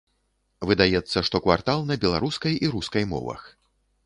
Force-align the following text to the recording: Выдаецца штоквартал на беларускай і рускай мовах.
Выдаецца 0.69 1.23
штоквартал 1.29 1.85
на 1.91 1.99
беларускай 2.07 2.59
і 2.65 2.73
рускай 2.79 3.07
мовах. 3.15 3.41